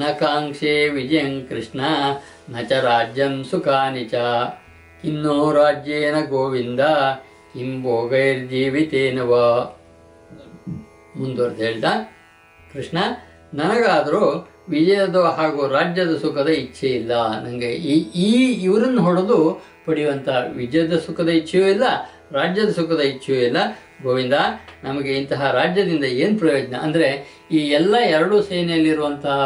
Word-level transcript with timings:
ನ 0.00 0.10
ಕಾಂಕ್ಷೆ 0.20 0.74
ವಿಜಯಂ 0.96 1.32
ಕೃಷ್ಣ 1.48 1.80
ನ 2.52 2.62
ಚ 2.70 2.78
ರಾಜ್ಯಂ 2.88 3.34
ಸುಖಾನಿ 3.50 4.04
ಚ. 4.12 4.14
ಇನ್ನೋ 5.08 5.36
ರಾಜ್ಯೇನ 5.58 6.16
ಗೋವಿಂದ, 6.32 6.82
ಕಿಂ 7.52 7.70
ಭೋಗೈರ್ಜೀವಿತೇನ 7.84 9.18
ಮುಂದುವರೆದು 11.18 11.62
ಹೇಳ್ದ. 11.64 11.86
ಕೃಷ್ಣ, 12.72 12.98
ನನಗಾದರೂ 13.60 14.22
ವಿಜಯದ 14.72 15.16
ಹಾಗೂ 15.38 15.60
ರಾಜ್ಯದ 15.76 16.12
ಸುಖದ 16.22 16.50
ಇಚ್ಛೆ 16.64 16.88
ಇಲ್ಲ. 17.00 17.12
ನನಗೆ 17.44 17.70
ಈ 17.92 17.94
ಈ 18.26 18.30
ಇವರನ್ನು 18.66 19.00
ಹೊಡೆದು 19.06 19.38
ಪಡೆಯುವಂಥ 19.86 20.28
ವಿಜಯದ 20.60 20.96
ಸುಖದ 21.06 21.30
ಇಚ್ಛೆಯೂ 21.40 21.64
ಇಲ್ಲ, 21.74 21.84
ರಾಜ್ಯದ 22.38 22.70
ಸುಖದ 22.78 23.02
ಇಚ್ಛೆಯೂ 23.12 23.40
ಇಲ್ಲ. 23.48 23.58
ಗೋವಿಂದ, 24.04 24.36
ನಮಗೆ 24.84 25.10
ಇಂತಹ 25.20 25.50
ರಾಜ್ಯದಿಂದ 25.58 26.06
ಏನು 26.22 26.34
ಪ್ರಯೋಜನ? 26.42 26.76
ಅಂದರೆ 26.86 27.08
ಈ 27.56 27.60
ಎಲ್ಲ 27.78 27.94
ಎರಡೂ 28.16 28.36
ಸೇನೆಯಲ್ಲಿರುವಂತಹ 28.42 29.38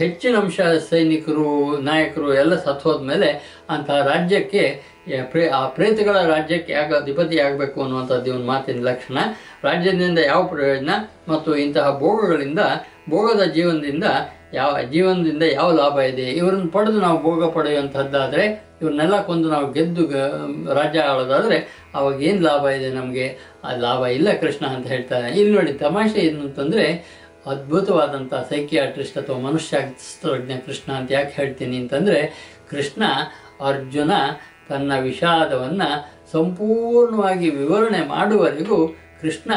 ಹೆಚ್ಚಿನ 0.00 0.34
ಅಂಶ 0.36 0.60
ಸೈನಿಕರು, 0.90 1.48
ನಾಯಕರು 1.88 2.28
ಎಲ್ಲ 2.34 2.54
ಸತ್ತು 2.64 2.84
ಹೋದ್ಮೇಲೆ 2.88 3.28
ಅಂತಹ 3.74 3.98
ರಾಜ್ಯಕ್ಕೆ 4.12 4.62
ಪ್ರೇ, 5.32 5.42
ಆ 5.58 5.60
ಪ್ರೇತಗಳ 5.76 6.16
ರಾಜ್ಯಕ್ಕೆ 6.34 6.72
ಯಾಕೆ 6.72 6.94
ಅಧಿಪತಿ 7.02 7.36
ಆಗಬೇಕು 7.38 7.76
ಅನ್ನುವಂಥದ್ದು 7.82 8.30
ಒಂದು 8.36 8.46
ಮಾತಿನ 8.52 8.82
ಲಕ್ಷಣ. 8.90 9.18
ರಾಜ್ಯದಿಂದ 9.68 10.20
ಯಾವ 10.32 10.40
ಪ್ರಯೋಜನ 10.54 10.90
ಮತ್ತು 11.32 11.50
ಇಂತಹ 11.64 11.86
ಭೋಗಗಳಿಂದ, 12.02 12.62
ಭೋಗದ 13.12 13.44
ಜೀವನದಿಂದ 13.56 14.06
ಯಾವ 14.58 14.72
ಜೀವನದಿಂದ 14.92 15.44
ಯಾವ 15.58 15.68
ಲಾಭ 15.80 15.96
ಇದೆ, 16.12 16.26
ಇವರನ್ನು 16.40 16.68
ಪಡೆದು 16.76 16.98
ನಾವು 17.06 17.18
ಭೋಗ 17.22 17.48
ಪಡೆಯುವಂಥದ್ದಾದರೆ 17.56 18.44
ಇವ್ರನ್ನೆಲ್ಲ 18.80 19.16
ಕೊಂದು 19.26 19.48
ನಾವು 19.54 19.66
ಗೆದ್ದು 19.72 20.04
ರಾಜ್ಯ 20.78 21.02
ಆಳೋದಾದರೆ, 21.10 21.58
ಅವಾಗ 21.94 22.16
ಏನು 22.28 22.40
ಲಾಭ 22.48 22.64
ಇದೆ 22.78 22.88
ನಮಗೆ? 22.98 23.26
ಆ 23.64 23.70
ಲಾಭ 23.84 24.00
ಇಲ್ಲ 24.18 24.28
ಕೃಷ್ಣ 24.42 24.64
ಅಂತ 24.76 24.86
ಹೇಳ್ತಾರೆ 24.94 25.28
ಇಲ್ಲಿ 25.38 25.52
ನೋಡಿ, 25.58 25.72
ತಮಾಷೆ 25.84 26.18
ಏನು 26.28 26.40
ಅಂತಂದರೆ 26.46 26.86
ಅದ್ಭುತವಾದಂಥ 27.52 28.34
ಸೈಕಿಯಾಟ್ರಿಸ್ಟ್ 28.50 29.18
ಅಥವಾ 29.18 29.38
ಮನುಷ್ಯಶಾಸ್ತ್ರಜ್ಞ 29.38 30.52
ಕೃಷ್ಣ 30.66 30.88
ಅಂತ 30.92 31.10
ಯಾಕೆ 31.12 31.32
ಹೇಳ್ತೀನಿ 31.36 31.76
ಅಂತಂದರೆ, 31.76 32.20
ಕೃಷ್ಣ 32.70 33.02
ಅರ್ಜುನ 33.70 34.12
ತನ್ನ 34.68 34.92
ವಿಷಾದವನ್ನು 35.00 35.88
ಸಂಪೂರ್ಣವಾಗಿ 36.32 37.48
ವಿವರಣೆ 37.50 38.00
ಮಾಡುವವರೆಗೂ 38.08 38.78
ಕೃಷ್ಣ 39.20 39.52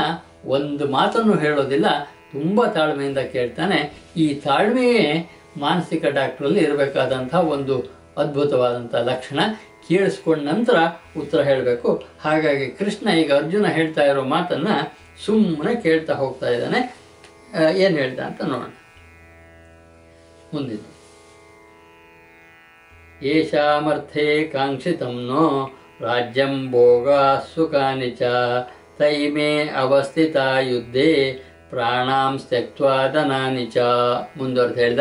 ಒಂದು 0.56 0.84
ಮಾತನ್ನು 0.88 1.36
ಹೇಳೋದಿಲ್ಲ 1.38 1.88
ತುಂಬ 2.32 2.66
ತಾಳ್ಮೆಯಿಂದ 2.66 3.18
ಕೇಳ್ತಾನೆ. 3.18 4.04
ಈ 4.18 4.34
ತಾಳ್ಮೆಯೇ 4.34 5.32
ಮಾನಸಿಕ 5.58 6.06
ಡಾಕ್ಟ್ರಲ್ಲಿ 6.06 6.60
ಇರಬೇಕಾದಂಥ 6.60 7.36
ಒಂದು 7.36 7.76
ಅದ್ಭುತವಾದಂಥ 8.18 8.96
ಲಕ್ಷಣ. 8.96 9.40
ಕೇಳಿಸ್ಕೊಂಡ 9.88 10.42
ನಂತರ 10.42 10.78
ಉತ್ತರ 11.18 11.42
ಹೇಳಬೇಕು. 11.42 12.04
ಹಾಗಾಗಿ 12.22 12.72
ಕೃಷ್ಣ 12.72 13.10
ಈಗ 13.10 13.34
ಅರ್ಜುನ 13.34 13.68
ಹೇಳ್ತಾ 13.68 14.04
ಇರೋ 14.04 14.24
ಮಾತನ್ನು 14.24 14.98
ಸುಮ್ಮನೆ 15.26 15.82
ಕೇಳ್ತಾ 15.82 16.14
ಹೋಗ್ತಾ 16.14 16.50
ಇದ್ದಾನೆ. 16.50 16.82
ಏನು 17.78 17.98
ಹೇಳ್ತಾ 17.98 18.24
ಅಂತ 18.24 18.42
ನೋಡೋಣ. 18.42 18.74
ಮುಂದಿದ್ದು. 20.54 20.98
ಏಷಾಮರ್ಥೆ 23.26 24.44
ಕಾಂಕ್ಷಿತಂನೋ 24.48 25.72
ರಾಜ್ಯಂ 26.02 26.72
ಭೋಗ 26.72 27.12
ಸುಖಾನಿಚ 27.56 28.22
ತೈಮೇ 29.00 29.70
ಅವಸ್ಥಿತ 29.70 30.36
ಯುದ್ಧೇ 30.62 31.42
ಪ್ರಾಣಾಂ 31.70 32.38
ತ್ಯಕ್ವಾ 32.38 33.08
ಧನಾನಿ 33.08 33.66
ಚ 33.66 33.78
ಮುಂದುವರೆದು 34.38 34.80
ಹೇಳ್ದ, 34.80 35.00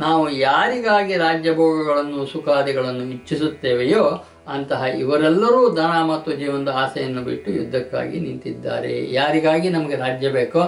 ನಾವು 0.00 0.30
ಯಾರಿಗಾಗಿ 0.30 1.14
ರಾಜ್ಯಭೋಗಗಳನ್ನು, 1.16 2.26
ಸುಖಾದಿಗಳನ್ನು 2.26 3.04
ಇಚ್ಛಿಸುತ್ತೇವೆಯೋ 3.04 4.02
ಅಂತಹ 4.48 4.82
ಇವರೆಲ್ಲರೂ 4.98 5.74
ಧನ 5.74 5.92
ಮತ್ತು 6.10 6.32
ಜೀವನದ 6.32 6.72
ಆಸೆಯನ್ನು 6.76 7.22
ಬಿಟ್ಟು 7.22 7.50
ಯುದ್ಧಕ್ಕಾಗಿ 7.52 8.20
ನಿಂತಿದ್ದಾರೆ. 8.20 9.12
ಯಾರಿಗಾಗಿ 9.12 9.68
ನಮಗೆ 9.68 9.96
ರಾಜ್ಯ 9.96 10.28
ಬೇಕೋ, 10.28 10.62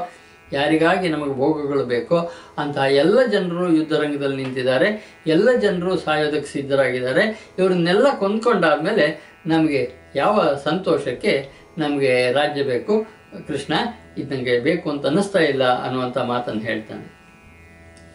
ಯಾರಿಗಾಗಿ 0.52 1.08
ನಮಗೆ 1.08 1.34
ಭೋಗಗಳು 1.34 1.84
ಬೇಕೋ 1.84 2.18
ಅಂತಹ 2.58 2.82
ಎಲ್ಲ 2.82 3.18
ಜನರು 3.26 3.64
ಯುದ್ಧರಂಗದಲ್ಲಿ 3.72 4.36
ನಿಂತಿದ್ದಾರೆ. 4.36 4.88
ಎಲ್ಲ 5.26 5.48
ಜನರು 5.52 5.96
ಸಾಯೋದಕ್ಕೆ 5.96 6.50
ಸಿದ್ಧರಾಗಿದ್ದಾರೆ. 6.52 7.54
ಇವರನ್ನೆಲ್ಲ 7.58 8.06
ಕೊಂದ್ಕೊಂಡಾದ್ಮೇಲೆ 8.18 9.06
ನಮಗೆ 9.46 9.82
ಯಾವ 10.14 10.54
ಸಂತೋಷಕ್ಕೆ 10.64 11.34
ನಮಗೆ 11.78 12.32
ರಾಜ್ಯ 12.32 12.62
ಬೇಕು? 12.62 13.17
ಕೃಷ್ಣ, 13.46 13.74
ಇದು 14.18 14.34
ನನಗೆ 14.34 14.60
ಬೇಕು 14.60 14.90
ಅಂತ 14.90 15.06
ಅನ್ನಿಸ್ತಾ 15.06 15.38
ಇಲ್ಲ 15.38 15.64
ಅನ್ನುವಂಥ 15.84 16.18
ಮಾತನ್ನು 16.18 16.60
ಹೇಳ್ತಾನೆ. 16.60 17.06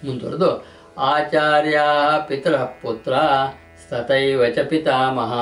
ಮುಂದುವರೆದು, 0.08 0.66
ಆಚಾರ್ಯ 0.98 1.80
ಪಿತೃ 2.28 2.56
ಪುತ್ರ 2.56 3.14
ಸತೈವ 3.90 4.46
ಚ 4.50 4.60
ಪಿತಾಮಹ 4.60 5.34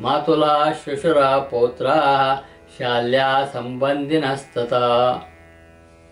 ಮಾತುಲ 0.00 0.44
ಶುಶುರ 0.84 1.20
ಪೌತ್ರ 1.24 1.86
ಶಾಲ್ಯ 2.78 3.24
ಸಂಬಂಧಿನಸ್ತತ. 3.52 4.72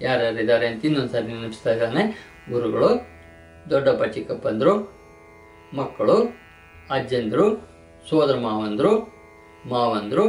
ಯಾರ್ಯಾರಿದ್ದಾರೆ 0.03 0.67
ಅಂತ 0.67 0.85
ಇನ್ನೊಂದ್ಸರಿ 0.85 1.27
ನೆನಪಿಸ್ತಾ 1.27 1.71
ಇದ್ದಾನೆ. 1.71 2.03
ಗುರುಗಳು, 2.51 2.91
ದೊಡ್ಡಪ್ಪ, 3.71 4.05
ಚಿಕ್ಕಪ್ಪಂದರು, 4.05 4.75
ಮಕ್ಕಳು, 5.77 6.17
ಅಜ್ಜಂದರು, 6.91 7.47
ಸೋದರ 8.11 8.37
ಮಾವಂದರು 8.37 8.93
ಮಾವಂದರು, 9.69 10.25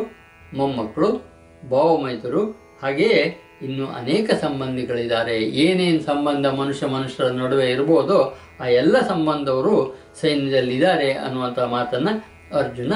ಮೊಮ್ಮಕ್ಕಳು 0.57 1.30
ಭಾವಮೈತರು. 1.69 2.61
ಹಾಗೆಯೇ 2.81 3.37
ಇನ್ನು 3.61 3.87
ಅನೇಕ 3.87 4.33
ಸಂಬಂಧಿಗಳಿದ್ದಾರೆ. 4.33 5.35
ಏನೇನು 5.37 6.01
ಸಂಬಂಧ 6.01 6.45
ಮನುಷ್ಯ 6.45 6.87
ಮನುಷ್ಯರ 6.87 7.27
ನಡುವೆ 7.27 7.71
ಇರ್ಬೋದೋ 7.71 8.37
ಆ 8.59 8.65
ಎಲ್ಲ 8.65 8.99
ಸಂಬಂಧವರು 8.99 9.97
ಸೈನ್ಯದಲ್ಲಿದ್ದಾರೆ 10.21 11.11
ಅನ್ನುವಂಥ 11.13 11.59
ಮಾತನ್ನು 11.59 12.13
ಅರ್ಜುನ 12.57 12.93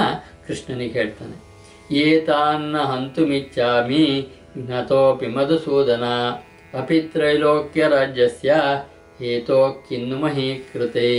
ಕೃಷ್ಣನಿಗೆ 0.48 1.00
ಹೇಳ್ತಾನೆ. 1.00 1.56
ಏತಾನ್ನ 1.96 2.78
ಹಂತುಮಿಚ್ಚಾಮಿ 2.78 4.28
ನಥೋಪಿ 4.58 5.28
ಮಧುಸೂದನ 5.28 6.04
ಅಪಿತ್ರೈಲೋಕ್ಯ 6.80 7.88
ರಾಜ್ಯಸ್ಯ 7.88 8.56
ಏತೋ 9.22 9.86
ಕಿನ್ನು 9.90 10.18
ಮಹೀಕೃತೆ. 10.18 11.12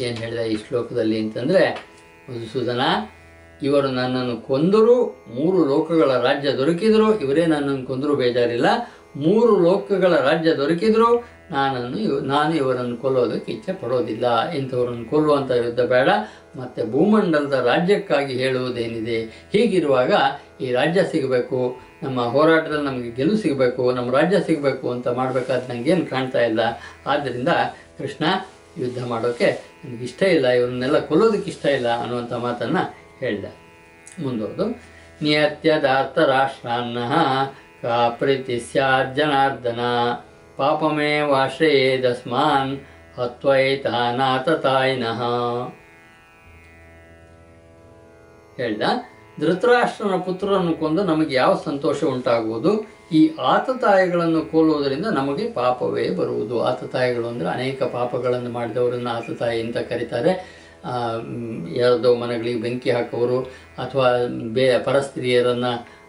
ಏನು 0.00 0.16
ಹೇಳಿದ 0.16 0.38
ಈ 0.38 0.56
ಶ್ಲೋಕದಲ್ಲಿ 0.56 1.18
ಅಂತಂದರೆ 1.18 1.88
ಮಧುಸೂದನ 2.30 2.80
ಇವರು 3.62 3.88
ನನ್ನನ್ನು 3.88 4.46
ಕೊಂದರೂ 4.46 5.24
ಮೂರು 5.34 5.64
ಲೋಕಗಳ 5.64 6.16
ರಾಜ್ಯ 6.16 6.52
ದೊರಕಿದ್ರು. 6.52 7.20
ಇವರೇ 7.20 7.46
ನನ್ನನ್ನು 7.46 7.86
ಕೊಂದರೂ 7.86 8.14
ಬೇಜಾರಿಲ್ಲ. 8.14 8.66
ಮೂರು 9.16 9.60
ಲೋಕಗಳ 9.60 10.16
ರಾಜ್ಯ 10.16 10.54
ದೊರಕಿದ್ರು. 10.54 11.40
ನಾನನ್ನು 11.50 12.20
ನಾನು 12.20 12.56
ಇವರನ್ನು 12.56 12.96
ಕೊಲ್ಲೋದಕ್ಕೆ 12.96 13.52
ಇಚ್ಛೆ 13.52 13.72
ಪಡೋದಿಲ್ಲ. 13.72 14.50
ಇಂಥವರನ್ನು 14.50 15.10
ಕೊಲ್ಲುವಂಥ 15.10 15.50
ಯುದ್ಧ 15.50 15.80
ಬೇಡ. 15.80 16.08
ಮತ್ತು 16.56 16.90
ಭೂಮಂಡಲದ 16.90 17.52
ರಾಜ್ಯಕ್ಕಾಗಿ 17.52 18.34
ಹೇಳುವುದೇನಿದೆ? 18.34 19.48
ಹೀಗಿರುವಾಗ 19.52 20.12
ಈ 20.60 20.72
ರಾಜ್ಯ 20.72 21.04
ಸಿಗಬೇಕು. 21.04 21.76
ನಮ್ಮ 22.02 22.20
ಹೋರಾಟದಲ್ಲಿ 22.20 22.86
ನಮಗೆ 22.86 23.10
ಗೆಲುವು 23.10 23.36
ಸಿಗಬೇಕು. 23.36 23.92
ನಮ್ಮ 23.92 24.16
ರಾಜ್ಯ 24.16 24.40
ಸಿಗಬೇಕು 24.40 24.90
ಅಂತ 24.90 25.08
ಮಾಡಬೇಕಾದ 25.08 25.62
ನನಗೇನು 25.68 26.06
ಕಾಣ್ತಾ 26.06 26.40
ಇಲ್ಲ. 26.40 26.60
ಆದ್ದರಿಂದ 27.06 27.48
ಕೃಷ್ಣ 27.98 28.24
ಯುದ್ಧ 28.78 29.04
ಮಾಡೋಕ್ಕೆ 29.04 29.64
ನನಗೆ 29.84 30.04
ಇಷ್ಟ 30.04 30.22
ಇಲ್ಲ. 30.22 30.48
ಇವರನ್ನೆಲ್ಲ 30.48 30.98
ಕೊಲ್ಲೋದಕ್ಕೆ 30.98 31.50
ಇಷ್ಟ 31.50 31.66
ಇಲ್ಲ 31.66 32.00
ಅನ್ನುವಂಥ 32.00 32.32
ಮಾತನ್ನು 32.32 33.09
ಹೇಳ್ದ. 33.20 33.44
ಮುಂದುವರೆದು 34.22 34.74
ನಿಯತ್ಯದಾರ್ಥ 35.22 36.18
ರಾಷ್ಟ್ರಾನ್ನ 36.18 36.98
ಕಾ 37.82 38.08
ಪ್ರೀತಿ 38.08 38.60
ದಸ್ಮಾನ್ 38.60 39.14
ಜನಾರ್ದನ 39.14 39.80
ಪಾಪಮೇವಾಶ್ರಯೇದಸ್ಮಾನ್ 40.56 42.78
ಹತ್ವೈತಾನಾಥತಾಯಿನಃ. 43.16 45.22
ಹೇಳ್ದ, 48.56 48.82
ಧೃತರಾಷ್ಟ್ರನ 49.40 50.16
ಪುತ್ರರನ್ನು 50.16 50.74
ಕೊಂದು 50.74 51.04
ನಮಗೆ 51.04 51.34
ಯಾವ 51.34 51.60
ಸಂತೋಷ 51.64 52.04
ಉಂಟಾಗುವುದು? 52.04 52.86
ಈ 53.12 53.30
ಆತತಾಯಿಗಳನ್ನು 53.40 54.50
ಕೋಲುವುದರಿಂದ 54.50 55.06
ನಮಗೆ 55.06 55.52
ಪಾಪವೇ 55.52 56.10
ಬರುವುದು. 56.10 56.62
ಆತತಾಯಿಗಳು 56.62 57.28
ಅಂದರೆ 57.28 57.48
ಅನೇಕ 57.48 57.82
ಪಾಪಗಳನ್ನು 57.82 58.50
ಮಾಡಿದವರನ್ನು 58.50 59.10
ಆತತಾಯಿ 59.10 59.62
ಅಂತ 59.62 59.76
ಕರೀತಾರೆ. 59.90 60.59
ಯಾವುದೋ 61.76 62.16
ಮನೆಗಳಿಗೆ 62.16 62.60
ಬೆಂಕಿ 62.60 62.90
ಹಾಕೋರು 62.90 63.40
ಅಥವಾ 63.78 64.26
ಬೇ, 64.52 64.78
ಪರಸ್ತ್ರೀಯರನ್ನು 64.78 66.00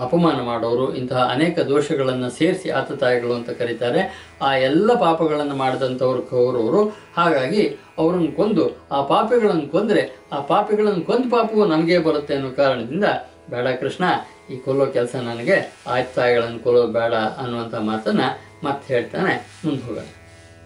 ಅಪಮಾನ 0.00 0.40
ಮಾಡೋರು, 0.40 0.94
ಇಂತಹ 0.94 1.30
ಅನೇಕ 1.32 1.58
ದೋಷಗಳನ್ನು 1.58 2.30
ಸೇರಿಸಿ 2.30 2.70
ಆತತಾಯಿಗಳು 2.70 3.34
ಅಂತ 3.34 3.50
ಕರೀತಾರೆ. 3.50 4.32
ಆ 4.42 4.56
ಎಲ್ಲ 4.56 4.94
ಪಾಪಗಳನ್ನು 4.94 5.56
ಮಾಡಿದಂಥವ್ರು 5.56 6.22
ಕೌರವರು. 6.22 6.96
ಹಾಗಾಗಿ 7.16 7.76
ಅವರನ್ನು 7.98 8.36
ಕೊಂದು, 8.36 8.76
ಆ 8.92 9.02
ಪಾಪಿಗಳನ್ನು 9.02 9.68
ಕೊಂದರೆ, 9.68 10.18
ಆ 10.32 10.40
ಪಾಪಿಗಳನ್ನು 10.40 11.02
ಕೊಂದು 11.02 11.30
ಪಾಪವು 11.30 11.64
ನಮಗೆ 11.64 11.98
ಬರುತ್ತೆ 11.98 12.34
ಅನ್ನೋ 12.34 12.50
ಕಾರಣದಿಂದ, 12.50 13.04
ಬೇಡ 13.50 13.66
ಕೃಷ್ಣ, 13.66 14.04
ಈ 14.50 14.56
ಕೊಲ್ಲೋ 14.56 14.86
ಕೆಲಸ 14.86 15.14
ನನಗೆ 15.14 15.78
ಆಯ್ತಾಯಿಗಳನ್ನು 15.86 16.58
ಕೊಲ್ಲೋದು 16.58 16.92
ಬೇಡ 16.92 17.14
ಅನ್ನುವಂಥ 17.14 17.74
ಮಾತನ್ನು 17.74 18.48
ಮತ್ತೆ 18.66 18.94
ಹೇಳ್ತಾನೆ 18.94 19.62
ಮುಂದೆ 19.64 19.82
ಹೋಗೋಣ. 19.82 20.04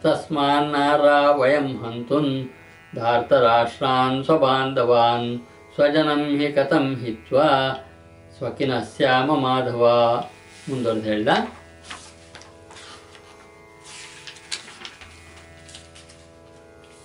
ತಸ್ಮಾನ್ನಾರ 0.03 1.31
ವಯಂ 1.37 1.77
ಹಂತುನ್. 1.77 2.49
ಧಾರ್ತರಾಷ್ಟ್ರಾನ್ 2.95 4.25
ಸ್ವಬಾಂಧವಾನ್ 4.25 5.29
ಸ್ವಜನಂ 5.75 6.23
ಹಿ 6.39 6.53
ಕಥಂ 6.53 6.97
ಹಿತ್ವಾ 6.97 7.47
ಸ್ವಕಿನ 8.39 8.79
ಶ್ಯಾಮ 8.79 9.37
ಮಾಧವ 9.37 9.85
ಮುಂದುವರೆದು 10.69 11.07
ಹೇಳ್ದ. 11.07 11.29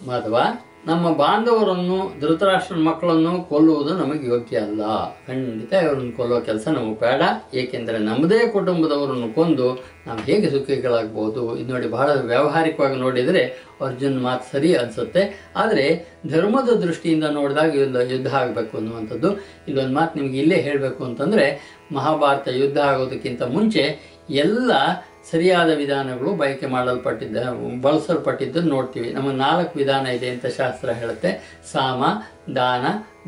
ಮಾಧವ 0.07 0.37
ನಮ್ಮ 0.87 1.05
ಬಾಂಧವರನ್ನು, 1.11 2.19
ಧೃತರಾಷ್ಟ್ರನ 2.19 2.81
ಮಕ್ಕಳನ್ನು 2.81 3.43
ಕೊಲ್ಲುವುದು 3.49 3.93
ನಮಗೆ 3.97 4.25
ಯೋಗ್ಯ 4.29 4.57
ಅಲ್ಲ. 4.57 4.81
ಖಂಡಿತ 5.27 5.73
ಇವರನ್ನು 5.73 6.17
ಕೊಲ್ಲುವ 6.17 6.39
ಕೆಲಸ 6.39 6.67
ನಮಗೆ 6.67 6.99
ಬೇಡ. 6.99 7.21
ಏಕೆಂದರೆ 7.53 7.97
ನಮ್ಮದೇ 7.97 8.47
ಕುಟುಂಬದವರನ್ನು 8.47 9.35
ಕೊಂದು 9.35 9.67
ನಾವು 10.07 10.19
ಹೇಗೆ 10.19 10.49
ಸುಖಿಗಳಾಗ್ಬೋದು? 10.49 11.57
ಇದು 11.57 11.73
ನೋಡಿ 11.73 11.87
ಬಹಳ 11.87 12.09
ವ್ಯಾವಹಾರಿಕವಾಗಿ 12.21 12.95
ನೋಡಿದರೆ 12.95 13.43
ಅರ್ಜುನ್ 13.81 14.21
ಮಾತು 14.21 14.51
ಸರಿ 14.51 14.75
ಅನಿಸುತ್ತೆ. 14.75 15.51
ಆದರೆ 15.55 15.85
ಧರ್ಮದ 16.27 16.69
ದೃಷ್ಟಿಯಿಂದ 16.75 17.23
ನೋಡಿದಾಗ 17.23 17.75
ಯುದ್ಧ 17.75 17.95
ಯುದ್ಧ 17.95 18.33
ಆಗಬೇಕು 18.33 18.77
ಅನ್ನುವಂಥದ್ದು. 18.77 19.31
ಇಲ್ಲೊಂದು 19.67 19.93
ಮಾತು 19.93 20.19
ನಿಮಗೆ 20.19 20.39
ಇಲ್ಲೇ 20.39 20.55
ಹೇಳಬೇಕು 20.61 21.03
ಅಂತಂದರೆ 21.03 21.47
ಮಹಾಭಾರತ 21.91 22.47
ಯುದ್ಧ 22.47 22.77
ಆಗೋದಕ್ಕಿಂತ 22.77 23.41
ಮುಂಚೆ 23.41 23.83
ಎಲ್ಲ 24.29 24.71
ಸರಿಯಾದ 25.31 25.69
ವಿಧಾನಗಳು 25.69 26.33
ಬಯಕೆ 26.33 26.65
ಮಾಡಲ್ಪಟ್ಟಿದ್ದ 26.65 27.37
ಬಳಸಲ್ಪಟ್ಟಿದ್ದನ್ನು 27.81 28.69
ನೋಡ್ತೀವಿ. 28.69 29.09
ನಮಗೆ 29.09 29.35
ನಾಲ್ಕು 29.35 29.79
ವಿಧಾನ 29.79 30.07
ಇದೆ 30.07 30.29
ಅಂತ 30.29 30.45
ಶಾಸ್ತ್ರ 30.45 30.89
ಹೇಳುತ್ತೆ. 30.89 31.61
ಸಾಮ, 31.71 32.03
ದಾನ, 32.55 32.85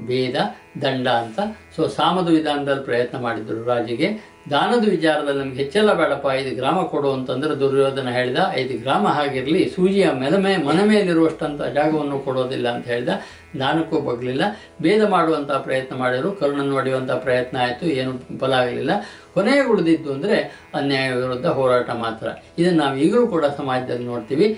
ಭೇದ, 0.08 0.36
ದಂಡ 0.82 1.08
ಅಂತ. 1.08 1.40
ಸೊ 1.76 1.88
ಸಾಮದ 1.88 2.30
ವಿಧಾನದಲ್ಲಿ 2.30 2.84
ಪ್ರಯತ್ನ 2.84 3.18
ಮಾಡಿದ್ರು 3.18 3.64
ರಾಜಿಗೆ. 3.64 4.39
ದಾನದ 4.52 4.84
ವಿಚಾರದಲ್ಲಿ 4.96 5.42
ನಮ್ಗೆ 5.42 5.60
ಹೆಚ್ಚೆಲ್ಲ 5.62 5.92
ಬೇಡಪ್ಪ, 6.00 6.28
ಐದು 6.40 6.52
ಗ್ರಾಮ 6.60 6.80
ಕೊಡು 6.94 7.10
ಅಂತಂದ್ರೆ 7.18 7.54
ದುರ್ಯೋಧನ 7.64 8.10
ಹೇಳಿದ, 8.18 8.40
ಐದು 8.62 8.76
ಗ್ರಾಮ 8.84 9.06
ಹಾಗಿರಲಿ, 9.18 9.62
ಸೂಜಿಯ 9.76 10.08
ಮೆಲಮೆ 10.22 10.54
ಮನ 10.68 10.80
ಮೇಲಿರುವಷ್ಟಂತ 10.92 11.62
ಜಾಗವನ್ನು 11.78 12.18
ಕೊಡೋದಿಲ್ಲ 12.28 12.68
ಅಂತ 12.76 12.86
ಹೇಳಿದ, 12.94 13.14
ದಾನಕ್ಕೂ 13.62 14.00
ಬಗ್ಲಿಲ್ಲ. 14.08 14.44
ಭೇದ 14.86 15.02
ಮಾಡುವಂಥ 15.16 15.52
ಪ್ರಯತ್ನ 15.68 15.94
ಮಾಡಿದ್ರು, 16.04 16.32
ಕರುಣನ್ನು 16.40 16.76
ಹೊಡೆಯುವಂಥ 16.80 17.12
ಪ್ರಯತ್ನ 17.26 17.58
ಆಯಿತು, 17.66 17.86
ಏನು 18.00 18.14
ಫಲ 18.44 18.54
ಆಗಲಿಲ್ಲ. 18.64 18.92
ಕೊನೆಗೆ 19.36 19.66
ಉಳಿದಿದ್ದು 19.74 20.10
ಅಂದರೆ 20.16 20.38
ಅನ್ಯಾಯ 20.80 21.10
ವಿರುದ್ಧ 21.22 21.48
ಹೋರಾಟ 21.60 21.90
ಮಾತ್ರ. 22.06 22.28
ಇದನ್ನು 22.60 22.82
ನಾವು 22.84 22.98
ಈಗಲೂ 23.06 23.26
ಕೂಡ 23.36 23.46
ಸಮಾಜದಲ್ಲಿ 23.60 24.08
ನೋಡ್ತೀವಿ. 24.14 24.50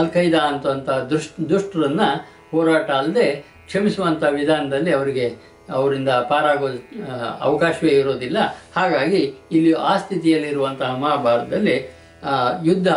ಅಲ್ 0.00 0.10
ಖೈದಾ 0.16 0.42
ಅಂತ 0.52 0.66
ದುಷ್ಟ, 1.12 1.32
ದುಷ್ಟರನ್ನು 1.52 2.08
ಹೋರಾಟ 2.52 2.90
ಅಲ್ಲದೆ 3.00 3.28
ಕ್ಷಮಿಸುವಂಥ 3.68 4.22
ವಿಧಾನದಲ್ಲಿ 4.36 4.90
ಅವರಿಗೆ 4.98 5.26
ಅವರಿಂದ 5.72 6.08
ಪಾರಾಗೋ 6.08 6.68
ಅವಕಾಶವೇ 7.40 7.90
ಇರೋದಿಲ್ಲ. 7.90 8.38
ಹಾಗಾಗಿ 8.76 9.22
ಇಲ್ಲಿ 9.52 9.72
ಆ 9.72 9.96
ಸ್ಥಿತಿಯಲ್ಲಿರುವಂತಹ 9.96 10.96
ಮಹಾಭಾರತದಲ್ಲಿ 10.96 11.76
ಯುದ್ಧ 12.64 12.88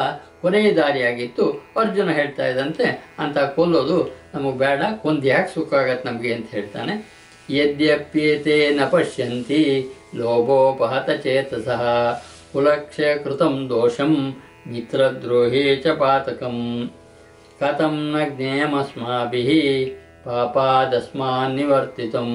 ಕೊನೆಯ 0.41 0.71
ದಾರಿಯಾಗಿತ್ತು. 0.73 1.45
ಅರ್ಜುನ 1.79 2.09
ಹೇಳ್ತಾ 2.11 2.45
ಇದ್ದಂತೆ, 2.47 2.85
ಅಂತ 3.19 3.37
ಕೊಲ್ಲೋದು 3.37 3.97
ನಮಗೆ 4.33 4.57
ಬೇಡ, 4.57 4.81
ಕೊಂದು 5.01 5.27
ಯಾಕೆ 5.27 5.53
ಸುಖ 5.53 5.73
ಆಗತ್ತೆ 5.73 6.09
ನಮಗೆ? 6.09 6.33
ಅಂತ 6.33 6.49
ಹೇಳ್ತಾನೆ. 6.51 6.93
ಯದ್ಯಪ್ಯೇತೆ 7.49 8.69
ನ 8.69 8.85
ಪಶ್ಯಂತಿ, 8.89 9.61
ಲೋಭೋಪಹತ 10.15 11.09
ಚೇತಸಃ 11.09 11.83
ಕುಲಕ್ಷಯ 12.53 13.15
ಕೃತಂ 13.15 13.55
ದೋಷಂ, 13.69 14.13
ಮಿತ್ರದ್ರೋಹೇ 14.67 15.75
ಚ 15.75 15.87
ಪಾತಕಂ, 15.87 16.57
ಕಥಂ 17.59 17.95
ನ 18.13 18.27
ಜ್ಞೇಯಮಸ್ಮಾಭಿः 18.29 19.51
ಪಾಪಾದಸ್ಮಾನ್ 20.25 21.55
ನಿವರ್ತಿತಂ 21.55 22.29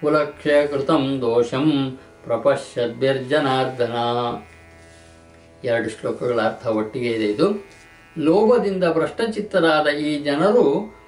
ಕುಲಕ್ಷಯ 0.00 0.66
ಕೃತಂ 0.66 1.20
ದೋಷಂ 1.20 1.66
ಪ್ರಪಶ್ಯದ್ಭಿರ್ಜನಾರ್ದನ 2.24 3.96
ಎರಡು 5.64 5.88
ಶ್ಲೋಕಗಳ 5.88 6.40
ಅರ್ಥ 6.40 6.66
ಒಟ್ಟಿಗೆ 6.66 7.10
ಇದೆ 7.10 7.26
ಇದು. 7.26 7.46
ಲೋಭದಿಂದ 8.18 8.84
ಭ್ರಷ್ಟಚಿತ್ತರಾದ 8.84 9.86
ಈ 9.86 10.10
ಜನರು 10.22 10.64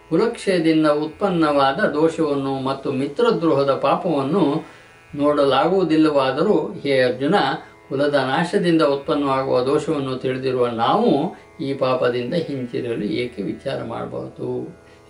ಕುಲಕ್ಷಯದಿಂದ 0.09 0.87
ಉತ್ಪನ್ನವಾದ 0.87 1.81
ದೋಷವನ್ನು 1.89 2.55
ಮತ್ತು 2.61 2.93
ಮಿತ್ರದ್ರೋಹದ 2.93 3.75
ಪಾಪವನ್ನು 3.75 4.45
ನೋಡಲಾಗುವುದಿಲ್ಲವಾದರೂ, 5.15 6.57
ಹೇ 6.83 7.03
ಅರ್ಜುನ, 7.03 7.37
ಕುಲದ 7.89 8.15
ನಾಶದಿಂದ 8.15 8.83
ಉತ್ಪನ್ನವಾಗುವ 8.83 9.61
ದೋಷವನ್ನು 9.61 10.17
ತಿಳಿದಿರುವ 10.17 10.67
ನಾವು 10.67 11.11
ಈ 11.61 11.75
ಪಾಪದಿಂದ 11.75 12.35
ಹಿಂಚಿರಲು 12.35 13.05
ಏಕೆ 13.23 13.43
ವಿಚಾರ 13.43 13.79
ಮಾಡಬಹುದು? 13.85 14.49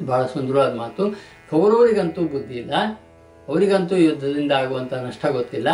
ಬಹಳ 0.06 0.26
ಸುಂದರವಾದ 0.26 0.76
ಮಾತು. 0.76 1.10
ಕೌರವರಿಗಂತೂ 1.50 2.22
ಬುದ್ಧಿ 2.22 2.54
ಇಲ್ಲ. 2.54 2.74
ಅವರಿಗಂತೂ 3.48 3.96
ಯುದ್ಧದಿಂದ 3.96 4.52
ಆಗುವಂಥ 4.52 4.94
ನಷ್ಟ 4.94 5.26
ಗೊತ್ತಿಲ್ಲ. 5.26 5.68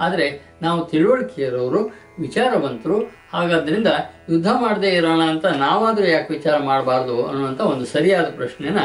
ಆದರೆ 0.00 0.56
ನಾವು 0.62 0.84
ತಿಳುವಳಿಕೆಯರವರು, 0.84 1.84
ವಿಚಾರವಂತರು, 2.20 2.98
ಹಾಗಾದ್ರಿಂದ 3.32 3.86
ಯುದ್ಧ 4.30 4.46
ಮಾಡದೇ 4.46 4.88
ಇರೋಣ 4.88 5.20
ಅಂತ 5.20 5.46
ನಾವಾದರೂ 5.46 6.06
ಯಾಕೆ 6.06 6.34
ವಿಚಾರ 6.34 6.58
ಮಾಡಬಾರ್ದು 6.62 7.26
ಅನ್ನುವಂಥ 7.26 7.60
ಒಂದು 7.60 7.86
ಸರಿಯಾದ 7.86 8.24
ಪ್ರಶ್ನೆನ 8.24 8.78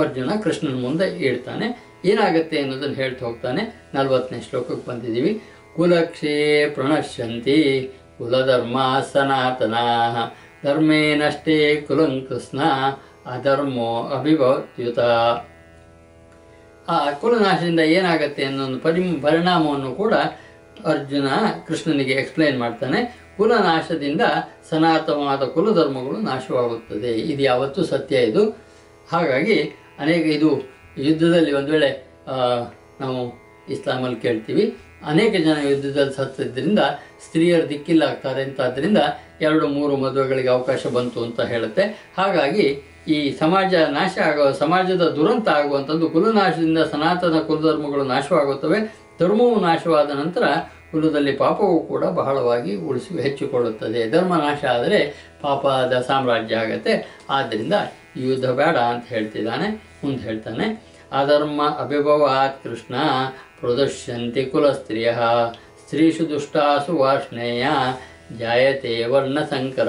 ಅರ್ಜುನ 0.00 0.30
ಕೃಷ್ಣನ 0.42 0.80
ಮುಂದೆ 0.80 1.16
ಇಡ್ತಾನೆ 1.16 1.92
ಏನಾಗುತ್ತೆ 2.04 2.58
ಅನ್ನೋದನ್ನು 2.58 2.94
ಹೇಳ್ತಾ 2.94 3.26
ಹೋಗ್ತಾನೆ. 3.26 3.90
ನಲವತ್ತನೇ 3.94 4.40
ಶ್ಲೋಕಕ್ಕೆ 4.40 4.88
ಬಂದಿದ್ದೀವಿ. 4.88 5.42
ಕುಲಕ್ಷೇ 5.76 6.70
ಪ್ರಣಶ್ಯಂತಿ 6.74 7.90
ಕುಲಧರ್ಮ 8.18 8.78
ಸನಾತನ. 9.12 9.74
ಧರ್ಮೇನಷ್ಟೇ 10.64 11.76
ಕುಲಂಕೃಷ್ಣ 11.76 12.60
ಅಧರ್ಮೋ 13.26 14.10
ಅಭಿಭವತ್ಯುತ 14.18 14.98
ಆ 16.88 17.10
ಕುಲನಾಶದಿಂದ 17.10 17.80
ಏನಾಗತ್ತೆ 17.80 18.44
ಅನ್ನೋ 18.44 18.64
ಒಂದು 18.64 18.78
ಪರಿ 18.80 19.02
ಪರಿಣಾಮವನ್ನು 19.12 19.94
ಕೂಡ 19.94 20.14
ಅರ್ಜುನ 20.84 21.28
ಕೃಷ್ಣನಿಗೆ 21.66 22.12
ಎಕ್ಸ್ಪ್ಲೈನ್ 22.12 22.58
ಮಾಡ್ತಾನೆ. 22.58 23.18
ಕುಲನಾಶದಿಂದ 23.36 24.20
ಸನಾತನವಾದ 24.70 25.42
ಕುಲಧರ್ಮಗಳು 25.42 26.20
ನಾಶವಾಗುತ್ತದೆ. 26.20 27.12
ಇದು 27.12 27.42
ಯಾವತ್ತೂ 27.42 27.84
ಸತ್ಯ 27.84 28.16
ಇದು. 28.16 28.60
ಹಾಗಾಗಿ 29.12 29.62
ಅನೇಕ 29.98 30.26
ಇದು 30.26 30.70
ಯುದ್ಧದಲ್ಲಿ 30.98 31.52
ಒಂದು 31.52 31.72
ವೇಳೆ 31.72 32.06
ನಾವು 33.00 33.42
ಇಸ್ಲಾಮಲ್ಲಿ 33.68 34.20
ಕೇಳ್ತೀವಿ. 34.20 34.76
ಅನೇಕ 35.06 35.32
ಜನ 35.32 35.56
ಯುದ್ಧದಲ್ಲಿ 35.68 36.14
ಸತ್ತಿದ್ದರಿಂದ 36.14 36.78
ಸ್ತ್ರೀಯರು 37.26 37.68
ದಿಕ್ಕಿಲ್ಲಾಗ್ತಾರೆ 37.68 38.42
ಅಂತ 38.42 38.60
ಆದ್ದರಿಂದ 38.60 38.98
ಎರಡು 39.40 39.66
ಮೂರು 39.68 39.96
ಮದುವೆಗಳಿಗೆ 39.96 40.48
ಅವಕಾಶ 40.48 40.86
ಬಂತು 40.86 41.24
ಅಂತ 41.24 41.40
ಹೇಳುತ್ತೆ. 41.40 42.12
ಹಾಗಾಗಿ 42.18 42.91
ಈ 43.08 43.36
ಸಮಾಜ 43.38 43.74
ನಾಶ 43.74 44.18
ಆಗುವ 44.26 44.50
ಸಮಾಜದ 44.50 45.04
ದುರಂತ 45.16 45.48
ಆಗುವಂಥದ್ದು 45.48 46.10
ಕುಲನಾಶದಿಂದ 46.10 46.78
ಸನಾತನ 46.78 47.38
ಕುಲಧರ್ಮಗಳು 47.40 48.04
ನಾಶವಾಗುತ್ತವೆ, 48.04 48.78
ಧರ್ಮವು 49.20 49.60
ನಾಶವಾದ 49.60 50.10
ನಂತರ 50.10 50.42
ಕುಲದಲ್ಲಿ 50.92 51.32
ಪಾಪವು 51.32 51.80
ಕೂಡ 51.80 52.04
ಬಹಳವಾಗಿ 52.04 52.76
ಉಳಿಸಿ 52.76 53.22
ಹೆಚ್ಚಿಕೊಳ್ಳುತ್ತದೆ. 53.22 54.10
ಧರ್ಮ 54.10 54.36
ನಾಶ 54.36 54.64
ಆದರೆ 54.64 55.30
ಪಾಪದ 55.42 56.00
ಸಾಮ್ರಾಜ್ಯ 56.00 56.56
ಆಗತ್ತೆ. 56.56 57.22
ಆದ್ದರಿಂದ 57.30 57.72
ಯುದ್ಧ 58.16 58.46
ಬೇಡ 58.50 58.76
ಅಂತ 58.76 59.04
ಹೇಳ್ತಿದ್ದಾನೆ, 59.08 59.68
ಮುಂದೆ 60.04 60.22
ಹೇಳ್ತಾನೆ, 60.22 60.66
ಅಧರ್ಮ 61.12 61.62
ಅಭಿಭವಾತ್ 61.78 62.62
ಕೃಷ್ಣ 62.64 62.94
ಪ್ರದರ್ಶಂತಿ 63.60 64.44
ಕುಲ 64.44 64.72
ಸ್ತ್ರೀಯ 64.72 65.12
ಸ್ತ್ರೀಷು 65.84 66.30
ದುಷ್ಟಾಸು 66.30 66.96
ವಾರ್ಷ್ಣೇಯ 66.96 67.66
ಜಾಯತೆ 68.38 69.04
ವರ್ಣಸಂಕರ. 69.04 69.88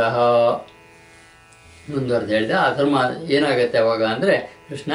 ಮುಂದುವರೆದು 1.92 2.32
ಹೇಳಿದೆ. 2.34 2.54
ಧರ್ಮ 2.78 2.98
ಏನಾಗುತ್ತೆ 3.30 3.78
ಅವಾಗ 3.78 4.04
ಅಂದರೆ 4.04 4.36
ಕೃಷ್ಣ, 4.70 4.92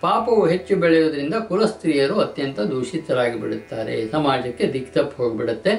ಪಾಪವು 0.00 0.46
ಹೆಚ್ಚು 0.46 0.76
ಬೆಳೆಯೋದ್ರಿಂದ 0.76 1.34
ಕುಲಸ್ತ್ರೀಯರು 1.48 2.14
ಅತ್ಯಂತ 2.20 2.60
ದೂಷಿತರಾಗಿ 2.60 3.40
ಬಿಡುತ್ತಾರೆ. 3.40 4.10
ಸಮಾಜಕ್ಕೆ 4.10 4.72
ದಿಕ್ತಪ್ಪು 4.72 5.22
ಹೋಗಿಬಿಡುತ್ತೆ. 5.22 5.72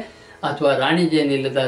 ಅಥವಾ 0.49 0.77
ರಾಣಿ 0.77 1.05
ಜೇನಿಲ್ಲದ 1.05 1.61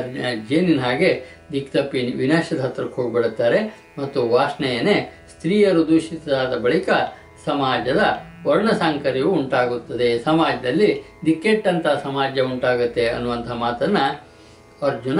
ಜೇನಿನ 0.49 0.79
ಹಾಗೆ 0.79 1.09
ದಿಕ್ತಪ್ಪಿ 1.51 1.99
ವಿನಾಶದ 1.99 2.59
ಹತ್ರಕ್ಕೆ 2.59 3.01
ಹೋಗಿಬಿಡುತ್ತಾರೆ. 3.01 3.59
ಮತ್ತು 3.97 4.29
ವಾಸನೆಯೇ 4.29 4.95
ಸ್ತ್ರೀಯರು 5.29 5.87
ದೂಷಿತರಾದ 5.87 6.57
ಬಳಿಕ 6.57 6.89
ಸಮಾಜದ 7.45 8.01
ವರ್ಣ 8.47 8.69
ಸಾಂಕರ್ಯವು 8.71 9.31
ಉಂಟಾಗುತ್ತದೆ. 9.31 10.19
ಸಮಾಜದಲ್ಲಿ 10.19 10.89
ದಿಕ್ಕೆಟ್ಟಂಥ 11.25 11.87
ಸಮಾಜ 11.87 12.39
ಉಂಟಾಗುತ್ತೆ 12.39 13.07
ಅನ್ನುವಂಥ 13.09 13.51
ಮಾತನ್ನು 13.51 14.05
ಅರ್ಜುನ 14.87 15.19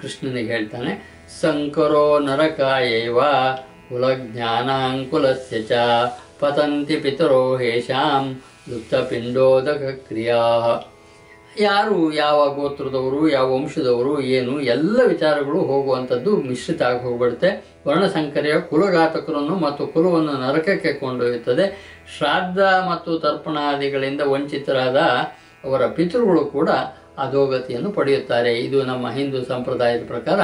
ಕೃಷ್ಣನಿಗೆ 0.00 0.50
ಹೇಳ್ತಾನೆ. 0.52 1.15
ಸಂಕರೋ 1.28 2.18
ನರಕಾಯೈವ 2.18 3.18
ಕುಲಜ್ಞಾನಾಂಕುಲಸ್ಯ 3.88 5.62
ಚ 5.62 5.72
ಪತಂತಿ 6.40 6.96
ಪಿತರೋ 6.96 7.56
ಹೇಷಾಂ 7.56 8.24
ಲುಪ್ತಪಿಂಡೋದಕ 8.68 9.82
ಕ್ರಿಯಾ 10.08 10.42
ಯಾರು, 11.60 12.12
ಯಾವ 12.12 12.54
ಗೋತ್ರದವರು, 12.54 13.28
ಯಾವ 13.28 13.54
ವಂಶದವರು, 13.54 14.20
ಏನು, 14.20 14.60
ಎಲ್ಲ 14.60 14.96
ವಿಚಾರಗಳು 15.06 15.60
ಹೋಗುವಂಥದ್ದು 15.60 16.36
ಮಿಶ್ರಿತ 16.36 16.82
ಆಗಿ 16.82 17.00
ಹೋಗ್ಬಿಡುತ್ತೆ. 17.02 17.50
ವರ್ಣಸಂಕರ್ಯ 17.86 18.60
ಕುಲಘಾತಕರನ್ನು 18.60 19.54
ಮತ್ತು 19.56 19.86
ಕುಲವನ್ನು 19.86 20.32
ನರಕಕ್ಕೆ 20.32 20.92
ಕೊಂಡೊಯ್ಯುತ್ತದೆ. 20.92 21.66
ಶ್ರಾದ್ದ 22.16 22.58
ಮತ್ತು 22.58 23.18
ತರ್ಪಣಾದಿಗಳಿಂದ 23.18 24.20
ವಂಚಿತರಾದ 24.20 24.96
ಅವರ 25.64 25.86
ಪಿತೃಗಳು 25.86 26.44
ಕೂಡ 26.44 26.70
ಅಧೋಗತಿಯನ್ನು 27.18 27.92
ಪಡೆಯುತ್ತಾರೆ. 27.92 28.58
ಇದು 28.58 28.82
ನಮ್ಮ 28.82 29.10
ಹಿಂದೂ 29.10 29.44
ಸಂಪ್ರದಾಯದ 29.44 30.06
ಪ್ರಕಾರ 30.06 30.40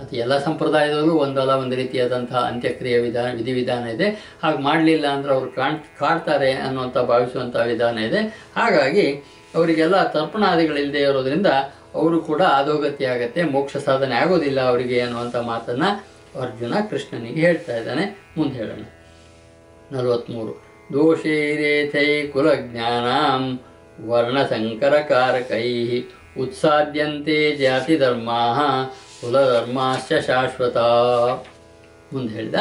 ಅದು 0.00 0.16
ಎಲ್ಲ 0.16 0.38
ಸಂಪ್ರದಾಯದಲ್ಲೂ 0.38 1.14
ಒಂದಲ್ಲ, 1.14 1.50
ಒಂದು 1.50 1.76
ರೀತಿಯಾದಂತಹ 1.76 2.36
ಅಂತ್ಯಕ್ರಿಯೆ 2.36 2.98
ವಿಧಾನ, 2.98 3.28
ವಿಧಿವಿಧಾನ 3.36 3.88
ಇದೆ. 3.88 4.08
ಹಾಗೆ 4.42 4.58
ಮಾಡಲಿಲ್ಲ 4.58 5.06
ಅಂದ್ರೆ 5.06 5.34
ಅವರು 5.34 5.50
ಕಾಣ್ 5.50 5.78
ಕಾಡ್ತಾರೆ 5.98 6.52
ಅನ್ನುವಂಥ 6.52 6.98
ಭಾವಿಸುವಂಥ 6.98 7.56
ವಿಧಾನ 7.56 7.98
ಇದೆ. 7.98 8.20
ಹಾಗಾಗಿ 8.56 9.06
ಅವರಿಗೆಲ್ಲ 9.54 10.08
ತರ್ಪಣಾದಿಗಳಿಲ್ಲದೆ 10.08 10.98
ಇರೋದ್ರಿಂದ 10.98 11.46
ಅವರು 11.94 12.20
ಕೂಡ 12.20 12.42
ಅಧೋಗತಿ 12.42 13.04
ಆಗತ್ತೆ, 13.04 13.42
ಮೋಕ್ಷ 13.42 13.76
ಸಾಧನೆ 13.76 14.14
ಆಗೋದಿಲ್ಲ 14.14 14.60
ಅವರಿಗೆ 14.60 15.00
ಅನ್ನುವಂಥ 15.00 15.36
ಮಾತನ್ನು 15.36 15.90
ಅರ್ಜುನ 16.40 16.74
ಕೃಷ್ಣನಿಗೆ 16.90 17.40
ಹೇಳ್ತಾ 17.40 17.76
ಇದ್ದಾನೆ. 17.76 18.32
ಮುಂದೆ 18.36 18.56
ಹೇಳೋಣ. 18.56 18.82
ನಲವತ್ತ್ಮೂರು 19.92 20.54
ದೋಷೈರೇಥೈ 20.92 22.26
ಕುಲಜ್ಞಾನಾಂ 22.26 23.60
ವರ್ಣಸಂಕರಕಾರಕೈ 24.08 25.68
ಉತ್ಸಾದ್ಯಂತೆ 26.40 27.56
ಜಾತಿಧರ್ಮಾ 27.56 28.40
ಕುಲಧರ್ಮಾಶ್ಚ 29.26 30.12
ಶಾಶ್ವತ 30.26 30.76
ಮುಂದೆ 32.12 32.34
ಹೇಳಿದ 32.34 32.54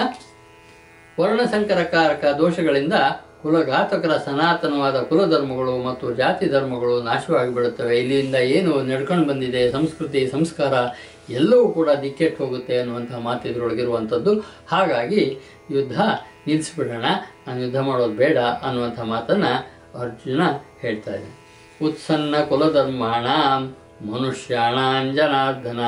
ವರ್ಣಸಂಕರಕಾರಕ 1.19 2.25
ದೋಷಗಳಿಂದ 2.37 2.93
ಕುಲಘಾತಕರ 3.41 4.17
ಸನಾತನವಾದ 4.17 5.01
ಕುಲಧರ್ಮಗಳು 5.01 5.83
ಮತ್ತು 5.83 6.13
ಜಾತಿ 6.13 6.45
ಧರ್ಮಗಳು 6.45 7.01
ನಾಶವಾಗಿ 7.01 7.53
ಬಿಡುತ್ತವೆ 7.53 7.99
ಇಲ್ಲಿಂದ 7.99 8.35
ಏನು 8.35 8.83
ನಡ್ಕೊಂಡು 8.83 9.27
ಬಂದಿದೆ? 9.27 9.71
ಸಂಸ್ಕೃತಿ, 9.71 10.27
ಸಂಸ್ಕಾರ 10.27 10.73
ಎಲ್ಲವೂ 11.29 11.67
ಕೂಡ 11.67 11.89
ದಿಕ್ಕೆಟ್ಟು 11.89 12.45
ಹೋಗುತ್ತೆ 12.45 12.77
ಅನ್ನುವಂಥ 12.79 13.11
ಮಾತು 13.13 13.49
ಇದರೊಳಗಿರುವಂಥದ್ದು. 13.49 14.33
ಹಾಗಾಗಿ 14.67 15.39
ಯುದ್ಧ 15.71 15.99
ನಿಲ್ಲಿಸ್ಬಿಡೋಣ. 16.47 17.05
ನಾನು 17.47 17.59
ಯುದ್ಧ 17.59 17.79
ಮಾಡೋದು 17.79 18.13
ಬೇಡ 18.13 18.37
ಅನ್ನುವಂಥ 18.37 18.99
ಮಾತನ್ನು 18.99 19.53
ಅರ್ಜುನ 20.01 20.41
ಹೇಳ್ತಾ 20.81 21.11
ಇದ್ದಾನೆ. 21.11 21.45
ಉತ್ಸನ್ನ 21.85 22.35
ಕುಲಧರ್ಮಾಣ 22.49 23.27
ಮನುಷ್ಯಾಣ 24.11 24.77
ಜನಾರ್ದನ 25.15 25.79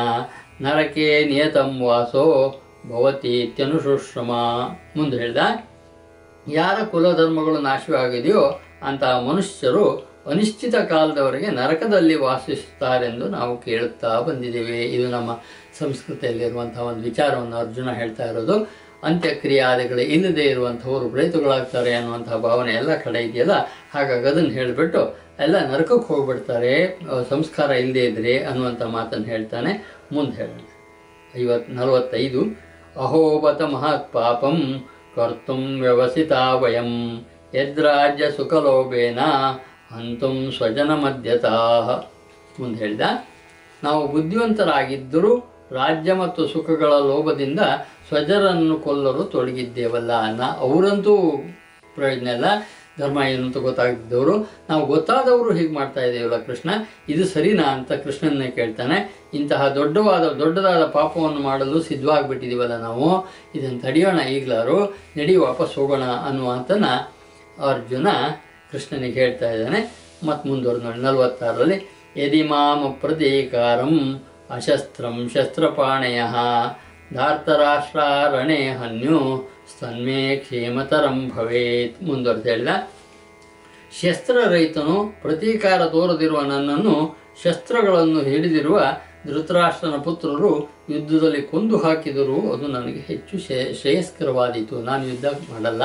ನರಕೆ 0.62 1.24
ನಿಯತಂ 1.26 1.72
ವಾಸೋ 1.86 2.24
ಭವತಿ 2.90 3.34
ಇತ್ಯನುಶುಶ್ರಮ. 3.42 4.32
ಮುಂದೆ 4.96 5.18
ಹೇಳಿದ, 5.18 5.42
ಯಾರ 6.52 6.78
ಕುಲಧರ್ಮಗಳು 6.92 7.60
ನಾಶವಾಗಿದೆಯೋ 7.60 8.44
ಅಂತಹ 8.84 9.14
ಮನುಷ್ಯರು 9.20 9.86
ಅನಿಶ್ಚಿತ 10.28 10.76
ಕಾಲದವರೆಗೆ 10.90 11.50
ನರಕದಲ್ಲಿ 11.52 12.16
ವಾಸಿಸುತ್ತಾರೆಂದು 12.16 13.26
ನಾವು 13.30 13.54
ಕೇಳುತ್ತಾ 13.62 14.12
ಬಂದಿದ್ದೇವೆ. 14.20 14.80
ಇದು 14.96 15.08
ನಮ್ಮ 15.12 15.32
ಸಂಸ್ಕೃತಿಯಲ್ಲಿರುವಂತಹ 15.80 16.82
ಒಂದು 16.82 17.04
ವಿಚಾರವನ್ನು 17.04 17.58
ಅರ್ಜುನ 17.58 17.90
ಹೇಳ್ತಾ 17.92 18.26
ಇರೋದು. 18.26 18.58
ಅಂತ್ಯಕ್ರಿಯಾದಿಗಳು 19.04 20.02
ಇಲ್ಲದೆ 20.16 20.44
ಇರುವಂಥವರು 20.44 21.10
ಪ್ರೇತಗಳಾಗ್ತಾರೆ 21.10 21.92
ಅನ್ನುವಂತಹ 21.94 22.38
ಭಾವನೆ 22.48 22.72
ಎಲ್ಲ 22.74 22.96
ಕಡೆ 22.96 23.20
ಇದೆಯಲ್ಲ? 23.20 23.56
ಹಾಗಾಗಿ 23.94 24.26
ಅದನ್ನು 24.28 24.50
ಹೇಳಿಬಿಟ್ಟು 24.50 25.02
ಎಲ್ಲ 25.40 25.56
ನರಕಕ್ಕೆ 25.72 26.08
ಹೋಗ್ಬಿಡ್ತಾರೆ. 26.08 26.72
ಸಂಸ್ಕಾರ 27.30 27.70
ಇಲ್ಲದೇ 27.72 28.04
ಇದ್ರೆ 28.06 28.34
ಅನ್ನುವಂಥ 28.44 28.82
ಮಾತನ್ನು 28.98 29.26
ಹೇಳ್ತಾನೆ. 29.26 29.72
ಮುಂದೆ 30.14 30.36
ಹೇಳೋಣ 30.36 30.64
ಐವತ್, 31.38 31.70
ನಲವತ್ತೈದು, 31.70 32.42
ಅಹೋಬತ 32.96 33.62
ಮಹತ್ 33.62 34.14
ಪಾಪಂ 34.14 34.58
ಕರ್ತುಂ 35.16 35.82
ವ್ಯವಸಿತ 35.82 36.32
ವಯಂ, 36.32 36.92
ಯದ್ರಾಜ್ಯ 37.56 38.32
ಸುಖಲೋಭೇನ 38.32 39.20
ಹಂತುಂ 39.92 40.52
ಸ್ವಜನ 40.52 40.92
ಮಧ್ಯತಾ 40.94 41.56
ಮುಂದೆ 42.60 42.80
ಹೇಳಿದ, 42.80 43.02
ನಾವು 43.84 44.08
ಬುದ್ಧಿವಂತರಾಗಿದ್ದರೂ 44.08 45.32
ರಾಜ್ಯ 45.72 46.14
ಮತ್ತು 46.14 46.48
ಸುಖಗಳ 46.48 46.90
ಲೋಭದಿಂದ 46.90 47.60
ಸ್ವಜರನ್ನು 48.08 48.76
ಕೊಲ್ಲಲು 48.80 49.24
ತೊಡಗಿದ್ದೇವಲ್ಲ 49.24 50.12
ಅನ್ನ. 50.14 50.44
ಅವರಂತೂ 50.60 51.16
ಪ್ರಯೋಜನ 51.96 52.28
ಇಲ್ಲ. 52.28 52.46
ಧರ್ಮ 53.00 53.22
ಏನು 53.22 53.46
ಅಂತ 53.46 53.58
ಗೊತ್ತಾಗದವರು. 53.58 54.51
ನಾವು 54.70 54.86
ಗೊತ್ತಾದವರು 54.86 55.54
ಹೀಗೆ 55.54 55.74
ಮಾಡ್ತಾ 55.74 56.01
ಇದ್ದೇವಲ್ಲ 56.01 56.38
ಕೃಷ್ಣ. 56.44 56.70
ಇದು 57.10 57.25
ಸರಿನಾ 57.25 57.63
ಅಂತ 57.63 57.92
ಕೃಷ್ಣನ್ನೇ 57.92 58.48
ಕೇಳ್ತಾನೆ. 58.48 59.27
ಇಂತಹ 59.34 59.68
ದೊಡ್ಡವಾದ, 59.68 60.24
ದೊಡ್ಡದಾದ 60.24 60.86
ಪಾಪವನ್ನು 60.86 61.39
ಮಾಡಲು 61.39 61.84
ಸಿದ್ಧವಾಗಿಬಿಟ್ಟಿದ್ದೀವಲ್ಲ 61.84 62.77
ನಾವು. 62.77 63.27
ಇದನ್ನು 63.56 63.80
ತಡೆಯೋಣ 63.80 64.20
ಈಗಲಾರು. 64.20 64.98
ನಡಿ 65.18 65.36
ವಾಪಸ್ 65.36 65.75
ಹೋಗೋಣ 65.75 66.04
ಅನ್ನುವಂತನ 66.04 66.86
ಅರ್ಜುನ 67.70 68.08
ಕೃಷ್ಣನಿಗೆ 68.72 69.20
ಹೇಳ್ತಾ 69.20 69.51
ಇದ್ದಾನೆ. 69.51 70.08
ಮತ್ತು 70.25 70.50
ಮುಂದುವರೆದು 70.50 71.01
ನಲವತ್ತಾರರಲ್ಲಿ, 71.01 71.98
ಯದಿ 72.18 72.44
ಮಾಮ 72.44 72.88
ಪ್ರತೀಕಾರಂ 73.01 74.24
ಅಶಸ್ತ್ರಂ 74.50 75.30
ಶಸ್ತ್ರಪಾಣಯ 75.34 76.22
ಧಾರ್ತರಾಷ್ಟ್ರಾರಣೆ 77.13 78.56
ಹನ್ಯು 78.56 79.50
ಸ್ತನ್ಮೇ 79.75 80.36
ಕ್ಷೇಮತರಂ 80.36 81.29
ಭವೇತ್ 81.29 82.03
ಮುಂದುವರೆದು 82.03 82.50
ಹೇಳಿದ 82.50 82.67
ಶಸ್ತ್ರರಹಿತನು 84.01 85.21
ಪ್ರತೀಕಾರ 85.21 85.86
ತೋರದಿರುವ 85.86 86.41
ನನ್ನನ್ನು 86.41 87.17
ಶಸ್ತ್ರಗಳನ್ನು 87.43 88.21
ಹಿಡಿದಿರುವ 88.21 88.81
ಧೃತರಾಷ್ಟ್ರನ 89.27 89.97
ಪುತ್ರರು 89.97 90.71
ಯುದ್ಧದಲ್ಲಿ 90.89 91.41
ಕೊಂದು 91.41 91.77
ಹಾಕಿದರೂ 91.77 92.53
ಅದು 92.53 92.67
ನನಗೆ 92.67 93.00
ಹೆಚ್ಚು 93.00 93.39
ಶ್ರೇ- 93.39 93.74
ಶ್ರೇಯಸ್ಕರವಾದೀತು. 93.74 94.81
ನಾನು 94.81 95.07
ಯುದ್ಧ 95.07 95.25
ಮಾಡಲ್ಲ. 95.25 95.83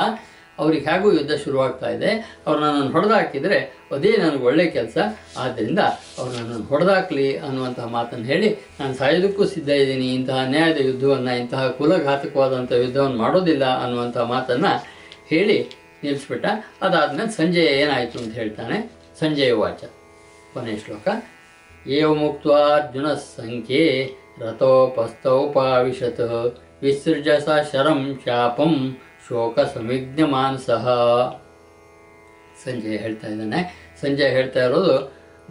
ಅವ್ರಿಗೆ 0.58 0.90
ಹೇಗೂ 0.90 1.12
ಯುದ್ಧ 1.12 1.32
ಶುರುವಾಗ್ತಾ 1.32 1.90
ಇದೆ. 1.90 2.36
ಅವ್ರು 2.46 2.60
ನನ್ನನ್ನು 2.60 2.92
ಹೊಡೆದಾಕಿದರೆ 2.92 3.82
ಅದೇ 3.92 4.16
ನನಗೆ 4.16 4.42
ಒಳ್ಳೆಯ 4.42 4.70
ಕೆಲಸ. 4.70 4.98
ಆದ್ದರಿಂದ 5.36 5.78
ಅವ್ರು 6.18 6.32
ನನ್ನನ್ನು 6.36 6.64
ಹೊಡೆದಾಕ್ಲಿ 6.64 7.38
ಅನ್ನುವಂತಹ 7.38 7.86
ಮಾತನ್ನು 7.86 8.24
ಹೇಳಿ 8.24 8.58
ನಾನು 8.80 8.94
ಸಾಯೋದಕ್ಕೂ 8.94 9.44
ಸಿದ್ಧ 9.44 9.68
ಇದ್ದೀನಿ. 9.68 10.14
ಇಂತಹ 10.14 10.38
ಅನ್ಯಾಯದ 10.40 10.76
ಯುದ್ಧವನ್ನು, 10.76 11.36
ಇಂತಹ 11.36 11.68
ಕುಲಘಾತಕವಾದಂಥ 11.68 12.72
ಯುದ್ಧವನ್ನು 12.72 13.16
ಮಾಡೋದಿಲ್ಲ 13.16 13.82
ಅನ್ನುವಂಥ 13.82 14.16
ಮಾತನ್ನು 14.16 14.86
ಹೇಳಿ 15.28 15.62
ನಿಲ್ಲಿಸ್ಬಿಟ್ಟ 16.02 16.46
ಅದಾದಮೇಲೆ 16.82 17.30
ಸಂಜಯ 17.30 17.66
ಏನಾಯಿತು 17.66 18.18
ಅಂತ 18.18 18.34
ಹೇಳ್ತಾನೆ 18.34 18.92
ಸಂಜೆಯ 19.20 19.52
ವಾಚ. 19.52 19.84
ಕೊನೆಯ 20.54 20.76
ಶ್ಲೋಕ. 20.76 21.08
ಏವ 21.86 22.14
ಮುಕ್ತ 22.14 22.46
ಅರ್ಜುನ 22.48 23.14
ಸಂಖ್ಯೆ 23.14 24.10
ರಥೋಪಸ್ಥೌಪಾವಿಶತ್. 24.38 26.20
ವಿಸೃಜ 26.82 27.28
ಸ 27.28 27.48
ಶರಂ 27.72 28.20
ಶಾಪಂ 28.24 29.02
ಶೋಕ 29.32 29.58
ಮಾನಸಃ 30.30 30.84
ಸಂಜಯ್ 32.64 32.98
ಹೇಳ್ತಾ 32.98 33.28
ಇದ್ದಾನೆ. 33.28 33.60
ಸಂಜಯ್ 34.00 34.30
ಹೇಳ್ತಾ 34.30 34.60
ಇರೋದು 34.64 34.96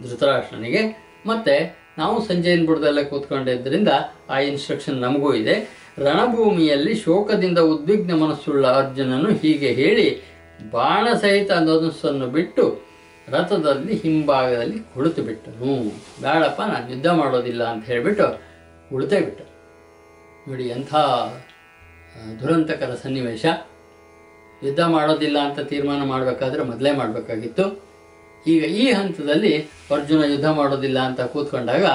ಧೃತರಾಷ್ಟ್ರನಿಗೆ. 0.02 0.82
ಮತ್ತೆ 1.26 1.54
ನಾವು 1.98 2.16
ಸಂಜಯನ 2.26 2.66
ಬುಡದಲ್ಲೇ 2.66 3.04
ಕೂತ್ಕೊಂಡಿದ್ದರಿಂದ 3.04 3.88
ಆ 4.30 4.36
ಇನ್ಸ್ಟ್ರಕ್ಷನ್ 4.38 4.94
ನಮಗೂ 4.94 5.30
ಇದೆ. 5.34 5.54
ರಣಭೂಮಿಯಲ್ಲಿ 5.98 6.94
ಶೋಕದಿಂದ 6.94 7.58
ಉದ್ವಿಗ್ನ 7.58 8.12
ಮನಸ್ಸುಳ್ಳ 8.22 8.66
ಅರ್ಜುನನು 8.66 9.30
ಹೀಗೆ 9.32 9.70
ಹೇಳಿ, 9.72 10.06
ಬಾಣ 10.70 11.06
ಸಹಿತ 11.20 11.52
ಧನುಸ್ಸನ್ನು 11.52 12.26
ಬಿಟ್ಟು 12.26 12.64
ರಥದಲ್ಲಿ 13.28 13.94
ಹಿಂಭಾಗದಲ್ಲಿ 13.94 14.78
ಕುಳಿತು 14.94 15.22
ಬಿಟ್ಟನು. 15.22 15.74
ಬೇಡಪ್ಪ, 16.22 16.60
ನಾನು 16.60 16.86
ಯುದ್ಧ 16.90 17.08
ಮಾಡೋದಿಲ್ಲ 17.20 17.62
ಅಂತ 17.64 17.84
ಹೇಳಿಬಿಟ್ಟು 17.86 18.28
ಕುಳಿತೇ 18.90 19.20
ಬಿಟ್ಟ 19.20 19.42
ನೋಡಿ 20.48 20.64
ಎಂಥ 20.68 20.94
ದುರಂತಕರ 22.40 22.94
ಸನ್ನಿವೇಶ. 23.02 23.44
ಯುದ್ಧ 24.64 24.80
ಮಾಡೋದಿಲ್ಲ 24.96 25.38
ಅಂತ 25.48 25.60
ತೀರ್ಮಾನ 25.70 26.02
ಮಾಡಬೇಕಾದ್ರೆ 26.04 26.64
ಮೊದಲೇ 26.64 26.92
ಮಾಡಬೇಕಾಗಿತ್ತು. 26.92 27.66
ಈಗ 28.46 28.62
ಈ 28.82 28.84
ಹಂತದಲ್ಲಿ 28.98 29.54
ಅರ್ಜುನ 29.96 30.22
ಯುದ್ಧ 30.32 30.48
ಮಾಡೋದಿಲ್ಲ 30.60 30.98
ಅಂತ 31.08 31.20
ಕೂತ್ಕೊಂಡಾಗ 31.20 31.86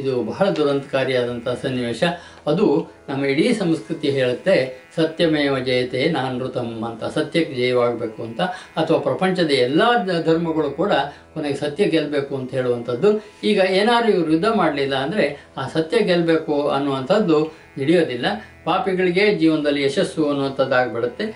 ಇದು 0.00 0.12
ಬಹಳ 0.28 0.44
ದುರಂತಕಾರಿಯಾದಂಥ 0.48 1.48
ಸನ್ನಿವೇಶ. 1.62 2.02
ಅದು 2.50 2.66
ನಮ್ಮ 3.08 3.24
ಇಡೀ 3.24 3.44
ಸಂಸ್ಕೃತಿ 3.52 4.08
ಹೇಳುತ್ತೆ, 4.10 4.54
ಸತ್ಯಮೇವ 4.96 5.54
ಜಯತೆ 5.68 6.00
ನಾನೃತಂ 6.10 6.70
ಅಂತ, 6.88 7.02
ಸತ್ಯಕ್ಕೆ 7.16 7.54
ಜಯವಾಗಬೇಕು 7.54 8.20
ಅಂತ, 8.22 8.40
ಅಥವಾ 8.80 8.98
ಪ್ರಪಂಚದ 8.98 9.52
ಎಲ್ಲ 9.66 9.82
ಧರ್ಮಗಳು 10.28 10.70
ಕೂಡ 10.70 10.92
ಕೊನೆಗೆ 11.34 11.58
ಸತ್ಯ 11.64 11.84
ಗೆಲ್ಲಬೇಕು 11.94 12.32
ಅಂತ 12.36 12.50
ಹೇಳುವಂಥದ್ದು. 12.54 13.10
ಈಗ 13.44 13.58
ಏನಾದ್ರು 13.80 14.12
ಇವರು 14.12 14.32
ಯುದ್ಧ 14.32 14.50
ಮಾಡಲಿಲ್ಲ 14.60 14.94
ಅಂದರೆ 15.04 15.26
ಆ 15.56 15.66
ಸತ್ಯ 15.68 15.98
ಗೆಲ್ಲಬೇಕು 16.10 16.56
ಅನ್ನುವಂಥದ್ದು 16.68 17.38
ನಡೆಯೋದಿಲ್ಲ 17.78 18.26
ಪಾಪಿಗಳಿಗೆ 18.64 19.34
ಜೀವನದಲ್ಲಿ 19.34 19.82
ಯಶಸ್ಸು 19.84 20.22
ಅನ್ನುವಂಥದ್ದಾಗ್ಬಿಡುತ್ತೆ. 20.30 21.26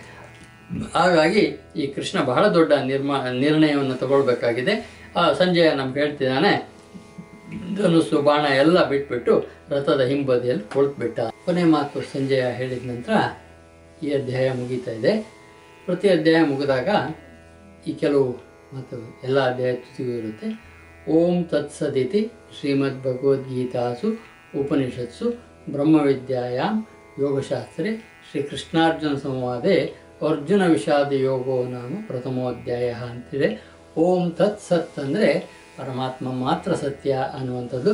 ಹಾಗಾಗಿ 0.94 1.44
ಈ 1.76 1.86
ಕೃಷ್ಣ 1.86 2.22
ಬಹಳ 2.22 2.48
ದೊಡ್ಡ 2.48 2.72
ನಿರ್ಮಾ, 2.72 3.30
ನಿರ್ಣಯವನ್ನು 3.30 3.94
ತಗೊಳ್ಬೇಕಾಗಿದೆ. 3.94 4.74
ಆ 5.16 5.32
ಸಂಜಯ 5.32 5.74
ನಮ್ಗೆ 5.74 6.00
ಹೇಳ್ತಿದ್ದಾನೆ, 6.00 6.68
ಧನುಸ್ಸು, 7.76 8.22
ಬಾಣ 8.22 8.44
ಎಲ್ಲ 8.46 8.88
ಬಿಟ್ಬಿಟ್ಟು 8.88 9.44
ರಥದ 9.68 10.00
ಹಿಂಬದಿಯಲ್ಲಿ 10.00 10.72
ಕುಳಿತುಬಿಟ್ಟ 10.72 11.20
ಕೊನೆ 11.44 11.64
ಮಾತು 11.64 12.00
ಸಂಜಯ 12.00 12.44
ಹೇಳಿದ 12.50 12.90
ನಂತರ 12.90 13.12
ಈ 14.02 14.10
ಅಧ್ಯಾಯ 14.10 14.52
ಮುಗೀತಾ 14.52 14.90
ಇದೆ. 14.90 15.12
ಪ್ರತಿ 15.84 16.08
ಅಧ್ಯಾಯ 16.08 16.44
ಮುಗಿದಾಗ 16.44 16.88
ಈ 17.88 17.92
ಕೆಲವು 17.92 18.30
ಮತ್ತು 18.72 19.20
ಎಲ್ಲ 19.24 19.52
ಅಧ್ಯಾಯ 19.52 19.72
ತುದಿಗೂ 19.72 20.12
ಇರುತ್ತೆ. 20.12 20.48
ಓಂ 21.12 21.44
ತತ್ಸದಿತಿ 21.44 22.30
ಶ್ರೀಮದ್ 22.60 23.00
ಭಗವದ್ಗೀತಾಸು 23.00 24.08
ಉಪನಿಷತ್ಸು 24.60 25.30
ಬ್ರಹ್ಮವಿದ್ಯಾಯಾಮ್ 25.70 26.82
ಯೋಗಶಾಸ್ತ್ರೆ 27.20 27.96
ಶ್ರೀಕೃಷ್ಣಾರ್ಜುನ 28.30 29.14
ಸಂವಾದೆ 29.14 30.05
ಅರ್ಜುನ 30.22 30.62
ವಿಷಾದ 30.66 31.12
ಯೋಗೋ 31.12 31.64
ನಾಮ 31.64 31.94
ಪ್ರಥಮೋಧ್ಯಾಯ 32.06 32.90
ಅಂತಿದೆ. 32.90 33.48
ಓಂ 33.98 34.30
ತತ್ 34.30 34.60
ಸತ್ 34.68 34.98
ಅಂದರೆ 34.98 35.28
ಪರಮಾತ್ಮ 35.78 36.32
ಮಾತ್ರ 36.32 36.72
ಸತ್ಯ 36.74 37.12
ಅನ್ನುವಂಥದ್ದು. 37.38 37.92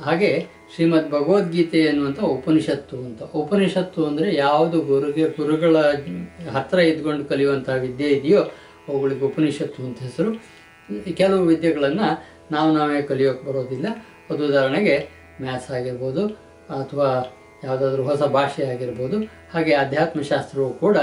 ಹಾಗೆ 0.00 0.46
ಶ್ರೀಮದ್ 0.74 1.10
ಭಗವದ್ಗೀತೆ 1.10 1.88
ಅನ್ನುವಂಥ 1.88 2.20
ಉಪನಿಷತ್ತು 2.20 2.96
ಅಂತ. 2.96 3.22
ಉಪನಿಷತ್ತು 3.22 4.06
ಅಂದರೆ 4.06 4.34
ಯಾವುದು 4.34 4.80
ಗುರುಗೆ 4.80 5.28
ಗುರುಗಳ 5.28 5.76
ಹತ್ತಿರ 6.52 6.78
ಇದ್ಕೊಂಡು 6.78 7.24
ಕಲಿಯುವಂಥ 7.24 7.68
ವಿದ್ಯೆ 7.68 8.08
ಇದೆಯೋ 8.08 8.42
ಅವುಗಳಿಗೆ 8.88 9.24
ಉಪನಿಷತ್ತು 9.24 9.82
ಅಂತ 9.82 9.98
ಹೆಸರು. 9.98 10.32
ಕೆಲವು 11.12 11.44
ವಿದ್ಯೆಗಳನ್ನು 11.44 12.08
ನಾವು 12.50 12.74
ನಾವೇ 12.76 13.02
ಕಲಿಯೋಕೆ 13.02 13.46
ಬರೋದಿಲ್ಲ. 13.46 13.86
ಅದು 14.30 14.46
ಉದಾಹರಣೆಗೆ 14.46 15.08
ಮ್ಯಾಥ್ಸ್ 15.40 15.70
ಆಗಿರ್ಬೋದು 15.70 16.26
ಅಥವಾ 16.80 17.08
ಯಾವುದಾದ್ರೂ 17.64 18.02
ಹೊಸ 18.02 18.22
ಭಾಷೆ 18.22 18.64
ಆಗಿರ್ಬೋದು. 18.66 19.18
ಹಾಗೆ 19.54 19.72
ಅಧ್ಯಾತ್ಮಶಾಸ್ತ್ರವು 19.74 20.70
ಕೂಡ 20.70 20.96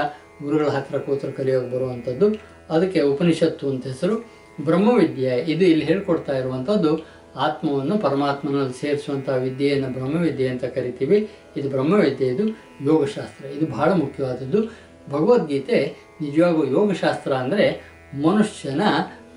ಗುರುಗಳ 0.44 0.68
ಹತ್ರ 0.68 0.98
ಕೂತರು 0.98 1.32
ಕಲಿಯೋಕೆ 1.32 1.70
ಬರುವಂಥದ್ದು. 1.75 2.27
ಅದಕ್ಕೆ 2.70 3.01
ಉಪನಿಷತ್ತು 3.01 3.70
ಅಂತ 3.70 3.88
ಹೆಸರು. 3.88 4.15
ಬ್ರಹ್ಮವಿದ್ಯೆ, 4.62 5.36
ಇದು 5.39 5.65
ಇಲ್ಲಿ 5.65 5.86
ಹೇಳ್ಕೊಡ್ತಾ 5.86 6.38
ಇರುವಂಥದ್ದು 6.38 7.15
ಆತ್ಮವನ್ನು 7.36 7.98
ಪರಮಾತ್ಮನಲ್ಲಿ 7.98 8.82
ಸೇರಿಸುವಂಥ 8.82 9.30
ವಿದ್ಯೆಯನ್ನು 9.30 9.89
ಬ್ರಹ್ಮವಿದ್ಯೆ 9.94 10.48
ಅಂತ 10.48 10.65
ಕರಿತೀವಿ. 10.65 11.30
ಇದು 11.58 11.70
ಬ್ರಹ್ಮವಿದ್ಯೆ, 11.70 12.27
ಇದು 12.27 12.48
ಯೋಗಶಾಸ್ತ್ರ. 12.82 13.46
ಇದು 13.46 13.65
ಬಹಳ 13.65 13.92
ಮುಖ್ಯವಾದದ್ದು. 13.94 14.62
ಭಗವದ್ಗೀತೆ 15.10 15.96
ನಿಜವಾಗೂ 16.22 16.65
ಯೋಗಶಾಸ್ತ್ರ 16.65 17.34
ಅಂದರೆ 17.34 17.65
ಮನುಷ್ಯನ 18.13 18.82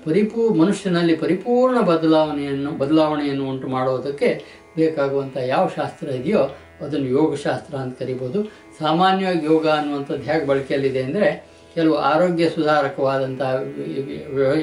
ಪರಿಪೂ, 0.05 0.53
ಮನುಷ್ಯನಲ್ಲಿ 0.53 1.15
ಪರಿಪೂರ್ಣ 1.15 1.81
ಬದಲಾವಣೆಯನ್ನು 1.81 2.71
ಬದಲಾವಣೆಯನ್ನು 2.71 3.49
ಉಂಟು 3.49 3.67
ಮಾಡೋದಕ್ಕೆ 3.67 4.45
ಬೇಕಾಗುವಂಥ 4.75 5.37
ಯಾವ 5.37 5.67
ಶಾಸ್ತ್ರ 5.67 6.07
ಇದೆಯೋ 6.09 6.55
ಅದನ್ನು 6.81 7.07
ಯೋಗಶಾಸ್ತ್ರ 7.07 7.75
ಅಂತ 7.75 7.99
ಕರಿಬೋದು. 7.99 8.43
ಸಾಮಾನ್ಯವಾಗಿ 8.79 9.45
ಯೋಗ 9.45 9.67
ಅನ್ನುವಂಥದ್ದು 9.67 10.23
ಹೇಗೆ 10.23 10.45
ಬಳಕೆಯಲ್ಲಿದೆ 10.45 11.03
ಅಂದರೆ 11.03 11.49
ಕೆಲವು 11.73 11.95
ಆರೋಗ್ಯ 11.95 12.49
ಸುಧಾರಕವಾದಂಥ 12.49 13.41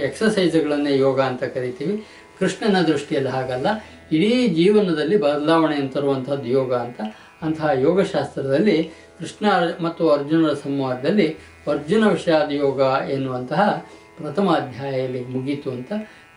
ಎಕ್ಸಸೈಸ್ಗಳನ್ನೇ 0.03 0.99
ಯೋಗ 0.99 1.21
ಅಂತ 1.21 1.45
ಕರಿತೀವಿ. 1.45 2.05
ಕೃಷ್ಣನ 2.39 2.81
ದೃಷ್ಟಿಯಲ್ಲಿ 2.81 3.31
ಹಾಗಲ್ಲ. 3.31 3.67
ಇಡೀ 4.13 4.49
ಜೀವನದಲ್ಲಿ 4.49 5.17
ಬದಲಾವಣೆಯನ್ನು 5.17 5.91
ತರುವಂಥದ್ದು 5.91 6.49
ಯೋಗ 6.49 6.75
ಅಂತ. 6.75 7.01
ಅಂತಹ 7.43 7.69
ಯೋಗಶಾಸ್ತ್ರದಲ್ಲಿ 7.81 8.91
ಕೃಷ್ಣ 9.19 9.47
ಮತ್ತು 9.81 10.11
ಅರ್ಜುನರ 10.11 10.53
ಸಂವಾದದಲ್ಲಿ 10.53 11.37
ಅರ್ಜುನ 11.71 12.09
ವಿಷಾದ 12.09 12.53
ಯೋಗ 12.53 12.81
ಎನ್ನುವಂತಹ 13.11 13.87
ಪ್ರಥಮ 14.17 14.51
ಅಧ್ಯಾಯದಲ್ಲಿ 14.51 15.25
ಮುಗೀತು 15.25 15.71
ಅಂತ 15.71 15.93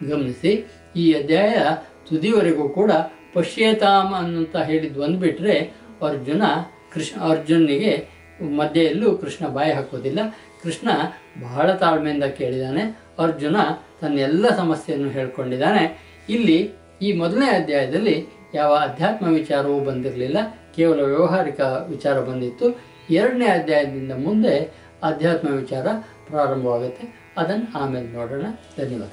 ಗಮನಿಸಿ. 0.10 0.52
ಈ 0.96 1.14
ಅಧ್ಯಾಯ 1.14 1.56
ತುದಿವರೆಗೂ 2.10 2.70
ಕೂಡ 2.70 2.92
ಪಶ್ಯೇತಾಮ್ 3.34 4.14
ಅನ್ನಂತ 4.14 4.56
ಹೇಳಿದ್ದು 4.56 5.02
ಒಂದು 5.04 5.20
ಬಿಟ್ಟರೆ 5.20 5.58
ಅರ್ಜುನ 6.08 6.44
ಕೃಷ್ಣ 6.94 7.22
ಅರ್ಜುನಿಗೆ 7.22 8.08
ಮಧ್ಯೆಯಲ್ಲೂ 8.58 9.18
ಕೃಷ್ಣ 9.18 9.48
ಬಾಯಿ 9.48 9.74
ಹಾಕೋದಿಲ್ಲ. 9.74 10.20
ಕೃಷ್ಣ 10.64 10.90
ಬಹಳ 11.42 11.74
ತಾಳ್ಮೆಯಿಂದ 11.74 12.24
ಕೇಳಿದಾನೆ. 12.24 13.00
ಅರ್ಜುನ 13.20 13.56
ತನ್ನೆಲ್ಲ 14.02 14.58
ಸಮಸ್ಯೆಯನ್ನು 14.58 15.10
ಹೇಳ್ಕೊಂಡಿದ್ದಾನೆ 15.10 16.10
ಇಲ್ಲಿ 16.30 16.72
ಈ 17.02 17.14
ಮೊದಲನೇ 17.14 17.46
ಅಧ್ಯಾಯದಲ್ಲಿ 17.46 18.26
ಯಾವ 18.54 18.76
ಅಧ್ಯಾತ್ಮ 18.76 19.28
ವಿಚಾರವೂ 19.28 19.80
ಬಂದಿರಲಿಲ್ಲ. 19.80 20.38
ಕೇವಲ 20.76 21.02
ವ್ಯವಹಾರಿಕ 21.02 21.62
ವಿಚಾರ 21.88 22.20
ಬಂದಿತ್ತು. 22.20 22.82
ಎರಡನೇ 23.10 23.48
ಅಧ್ಯಾಯದಿಂದ 23.48 24.12
ಮುಂದೆ 24.12 24.74
ಅಧ್ಯಾತ್ಮ 25.04 25.50
ವಿಚಾರ 25.50 25.88
ಪ್ರಾರಂಭವಾಗುತ್ತೆ. 26.28 27.34
ಅದನ್ನು 27.38 27.80
ಆಮೇಲೆ 27.80 28.08
ನೋಡೋಣ. 28.08 28.46
ಧನ್ಯವಾದ. 28.78 29.10